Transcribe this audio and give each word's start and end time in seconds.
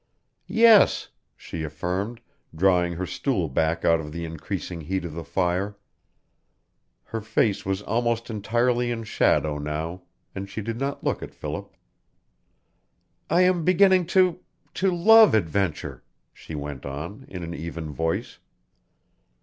"Yes," 0.47 1.09
she 1.37 1.61
affirmed, 1.61 2.21
drawing 2.55 2.93
her 2.93 3.05
stool 3.05 3.47
back 3.47 3.85
out 3.85 3.99
of 3.99 4.11
the 4.11 4.25
increasing 4.25 4.81
heat 4.81 5.05
of 5.05 5.13
the 5.13 5.23
fire. 5.23 5.77
Her 7.03 7.21
face 7.21 7.67
was 7.67 7.83
almost 7.83 8.27
entirely 8.27 8.89
in 8.89 9.03
shadow 9.03 9.59
now, 9.59 10.01
and 10.33 10.49
she 10.49 10.61
did 10.63 10.79
not 10.79 11.03
look 11.03 11.21
at 11.21 11.35
Philip. 11.35 11.71
"I 13.29 13.41
am 13.41 13.63
beginning 13.63 14.07
to 14.07 14.39
to 14.73 14.89
love 14.89 15.35
adventure," 15.35 16.03
she 16.33 16.55
went 16.55 16.83
on, 16.83 17.25
in 17.27 17.43
an 17.43 17.53
even 17.53 17.91
voice. 17.91 18.39